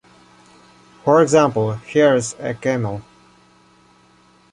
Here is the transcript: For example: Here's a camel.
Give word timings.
For 1.05 1.21
example: 1.21 1.73
Here's 1.73 2.33
a 2.39 2.55
camel. 2.55 3.03